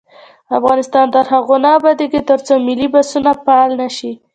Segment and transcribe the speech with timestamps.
[0.57, 4.11] افغانستان تر هغو نه ابادیږي، ترڅو ملي بسونه فعال نشي.